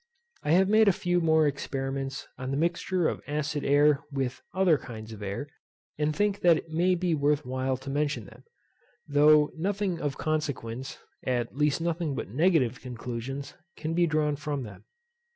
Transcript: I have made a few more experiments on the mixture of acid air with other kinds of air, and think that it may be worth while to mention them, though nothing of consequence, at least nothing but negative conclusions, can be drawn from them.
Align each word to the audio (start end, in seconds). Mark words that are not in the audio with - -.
I 0.41 0.53
have 0.53 0.67
made 0.67 0.87
a 0.87 0.91
few 0.93 1.21
more 1.21 1.45
experiments 1.45 2.27
on 2.35 2.49
the 2.49 2.57
mixture 2.57 3.07
of 3.07 3.21
acid 3.27 3.63
air 3.63 4.01
with 4.11 4.41
other 4.51 4.79
kinds 4.79 5.13
of 5.13 5.21
air, 5.21 5.47
and 5.99 6.15
think 6.15 6.39
that 6.39 6.57
it 6.57 6.71
may 6.71 6.95
be 6.95 7.13
worth 7.13 7.45
while 7.45 7.77
to 7.77 7.89
mention 7.91 8.25
them, 8.25 8.43
though 9.07 9.51
nothing 9.55 9.99
of 10.01 10.17
consequence, 10.17 10.97
at 11.23 11.55
least 11.55 11.81
nothing 11.81 12.15
but 12.15 12.29
negative 12.29 12.81
conclusions, 12.81 13.53
can 13.77 13.93
be 13.93 14.07
drawn 14.07 14.35
from 14.35 14.63
them. 14.63 14.85